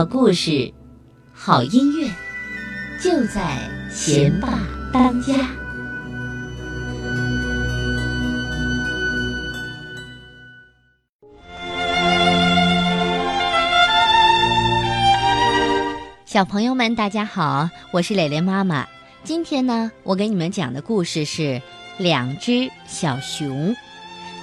[0.00, 0.72] 好故事，
[1.34, 2.08] 好音乐，
[3.02, 3.58] 就在
[3.90, 4.58] 贤爸
[4.90, 5.34] 当家。
[16.24, 18.86] 小朋友们，大家好，我是蕾蕾妈妈。
[19.22, 21.42] 今天呢，我给你们讲的故事是
[21.98, 23.74] 《两只小熊》，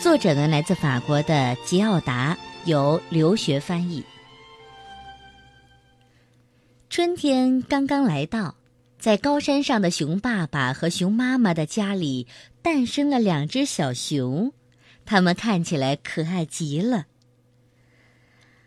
[0.00, 4.04] 作者呢来自法国的吉奥达，由留学翻译。
[6.94, 8.54] 春天刚刚来到，
[9.00, 12.28] 在高山上的熊爸爸和熊妈妈的家里
[12.62, 14.52] 诞生了两只小熊，
[15.04, 17.06] 它们看起来可爱极了。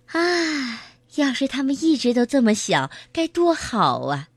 [0.07, 0.81] 啊，
[1.15, 4.27] 要是它们一直都这么小，该多好啊！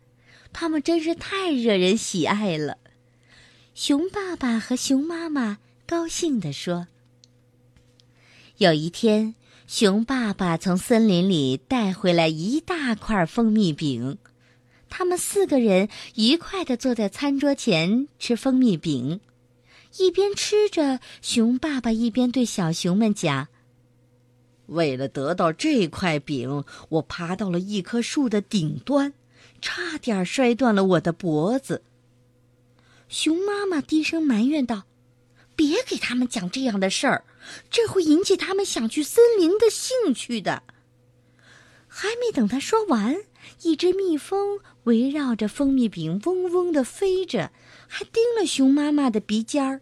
[0.52, 2.78] 它们真是太惹人喜爱了。
[3.74, 6.86] 熊爸爸和熊妈妈高兴地说
[8.58, 9.34] ：“有一天。”
[9.70, 14.18] 熊爸爸从森林里带回来一大块蜂蜜饼，
[14.88, 19.20] 他们四个人愉快地坐在餐桌前吃蜂蜜饼，
[19.98, 23.46] 一边吃着，熊爸爸一边对小熊们讲
[24.66, 29.12] ：“为了得到这块饼，我爬到了一棵树的顶端，
[29.62, 31.84] 差点摔断了我的脖子。”
[33.08, 34.82] 熊妈妈低声埋怨道。
[35.54, 37.22] 别给他们讲这样的事儿，
[37.70, 40.62] 这会引起他们想去森林的兴趣的。
[41.86, 43.16] 还没等他说完，
[43.62, 47.50] 一只蜜蜂围绕着蜂蜜饼嗡嗡的飞着，
[47.88, 49.80] 还叮了熊妈妈的鼻尖儿。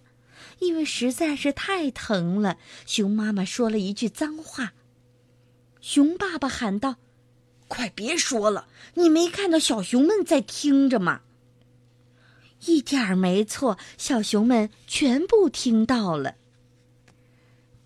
[0.61, 4.73] 因为实在是太疼了，熊妈妈说了一句脏话。
[5.81, 6.97] 熊爸爸喊道
[7.69, 11.21] ：“快别说了，你没看到小熊们在听着吗？”
[12.67, 16.35] 一点儿没错，小熊们全部听到了。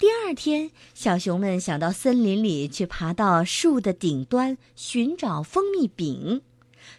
[0.02, 6.42] 第二天，小熊们想到森林里去，爬到树的顶端寻找蜂蜜饼。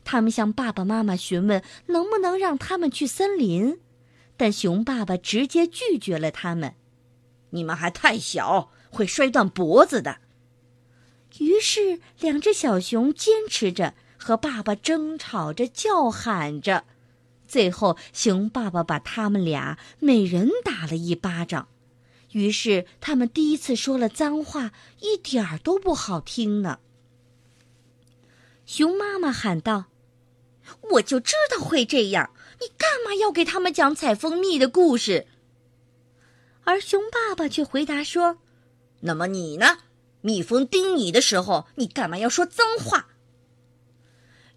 [0.06, 3.82] 他们向爸爸妈妈询问能不能让他们去森林，
[4.38, 6.76] 但熊爸爸直接拒绝了他们
[7.52, 10.20] ：“你们还太小，会摔断脖子的。”
[11.40, 16.86] 于是，两只小熊坚持着，和爸爸争吵着，叫喊着。
[17.46, 21.68] 最后，熊爸爸把他们俩每人打了一巴掌，
[22.34, 26.80] 于是他们第一次说了脏话，一点儿都不好听呢。
[28.66, 29.86] 熊妈妈喊道
[30.94, 32.32] ：“我就知道会这样！
[32.60, 35.28] 你干嘛要给他们讲采蜂蜜的故事？”
[36.66, 38.38] 而熊爸爸却回答说
[39.02, 39.80] ：“那么你呢？
[40.22, 43.08] 蜜蜂叮你的时候，你干嘛要说脏话？”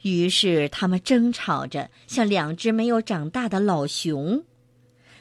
[0.02, 4.44] 于是他们争吵着，像两只没有长大的老熊。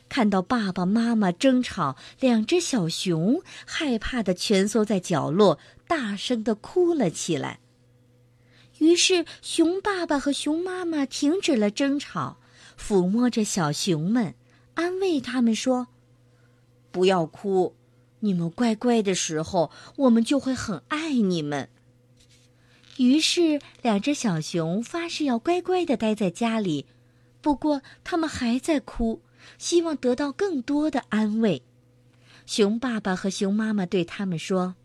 [0.07, 7.59] 看到爸爸妈妈争吵，两只小熊害怕的蜷缩在角落，大声的哭了起来。
[8.79, 12.37] 于是熊爸爸和熊妈妈停止了争吵，
[12.79, 14.35] 抚摸着小熊们，
[14.73, 15.87] 安慰他们说
[16.91, 17.75] ：“不要哭，
[18.19, 21.69] 你们乖乖的时候，我们就会很爱你们。”
[22.97, 26.85] 于是，两只小熊发誓要乖乖的待在家里。
[27.41, 29.21] 不过，他们还在哭，
[29.57, 31.63] 希望得到更多的安慰。
[32.45, 34.75] 熊爸爸和熊妈妈对他们说：“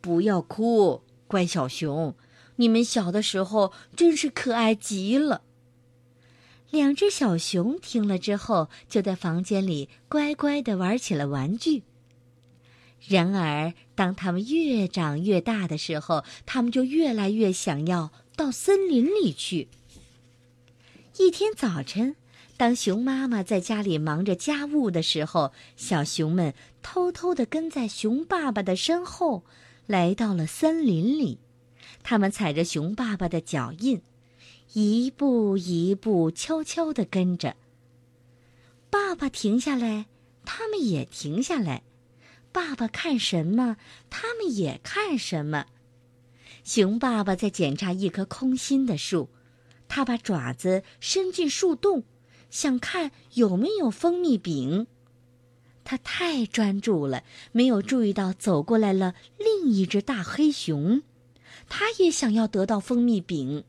[0.00, 2.14] 不要哭，乖小熊，
[2.56, 5.42] 你们小的时候真是可爱极了。”
[6.70, 11.82] 两只小熊听了之后，就在房间里乖乖的玩起了玩具。
[13.08, 19.68] 然而，当他们越长越大的时候，他们就越来越想要到森林里去。
[21.16, 22.14] 一天早晨，
[22.60, 26.52] 当熊妈妈在家里忙着家务的时候，小熊们
[26.82, 29.44] 偷偷地跟在熊爸爸的身后，
[29.86, 31.38] 来到了森林里。
[32.02, 34.02] 他们踩着熊爸爸的脚印，
[34.74, 37.56] 一步一步悄悄地跟着。
[38.90, 40.04] 爸爸停下来，
[40.44, 41.82] 他们也停下来。
[42.52, 43.78] 爸爸看什么，
[44.10, 45.64] 他们也看什么。
[46.62, 49.30] 熊爸爸在检查一棵空心的树，
[49.88, 52.04] 他把爪子伸进树洞，
[52.50, 54.86] 想看有没有蜂蜜饼。
[55.84, 61.02] 他太专注了，没有注意到走过来了另一只大黑熊，
[61.68, 63.64] 他也想要得到蜂蜜饼。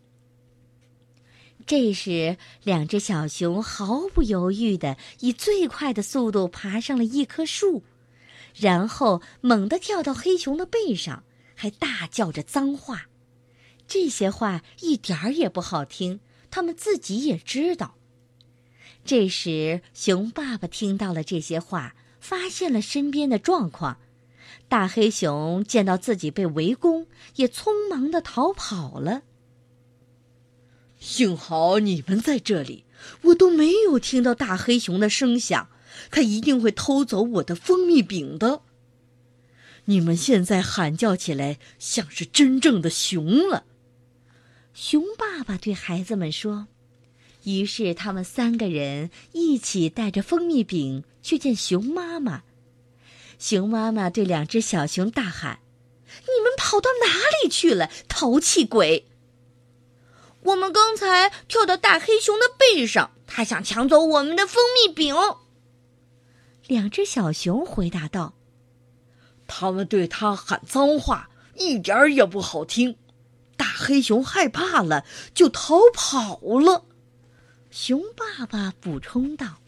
[1.66, 7.84] 这时，两只小熊毫不犹豫的以最快的速度爬上了一棵树。
[8.54, 11.24] 然后猛地跳到黑熊的背上，
[11.56, 13.07] 还大叫着脏话。
[13.88, 16.19] 这些话一点儿也不好听，
[16.50, 17.95] 他们自己也知道。
[19.03, 23.98] 这时，熊爸爸听到了这些话，发现了身边的状况，
[24.69, 29.24] 大黑熊见到自己被围攻，也匆忙的逃跑了。
[31.00, 32.86] 幸好你们在这里，
[33.24, 35.69] 我都没有听到大黑熊的声响，
[36.12, 38.62] 它一定会偷走我的蜂蜜饼的。
[39.86, 43.65] 你们现在喊叫起来像是真正的熊了。
[44.75, 46.68] 熊爸爸对孩子们说。
[47.44, 52.44] 于是他们三个人一起带着蜂蜜饼去见熊妈妈。
[53.40, 55.60] 熊妈妈对两只小熊大喊
[56.06, 57.12] ：“你们跑到哪
[57.44, 59.08] 里去了，淘气鬼！”
[60.44, 65.16] 我们刚才跳到大黑熊的背上，他想抢走我们的蜂蜜饼。
[66.68, 68.36] 两只小熊回答道
[69.48, 72.98] ：“他们对他喊脏话，一点儿也不好听。
[73.58, 76.86] 大黑熊害怕了，就逃跑了。”
[77.72, 79.60] 熊爸爸补充道：“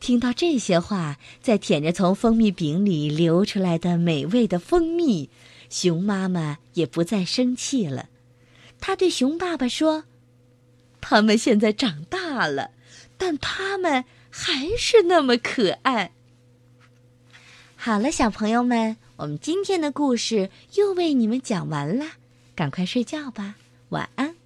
[0.00, 5.28] 听到这些话，再舔着从蜂蜜饼里流出来的美味的蜂蜜，
[5.68, 8.08] 熊妈妈也不再生气了。”
[8.80, 10.04] 他对熊爸爸说
[11.02, 12.70] ：“他们现在长大了，
[13.18, 16.12] 但他们还是那么可爱。”
[17.76, 22.06] 好了，小朋友们，我们今天的故事又为你们讲完了，
[22.54, 23.56] 赶快睡觉吧，
[23.90, 24.37] 晚安。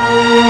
[0.00, 0.49] Música